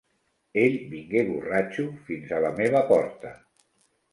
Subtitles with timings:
[0.61, 3.37] Ell vingué borratxo fins a la meva porta.